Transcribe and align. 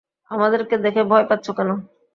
আমাদেরকে 0.31 0.75
দেখে 0.85 1.01
ভয় 1.03 1.25
পাচ্ছো 1.29 1.51
কেন? 1.57 1.69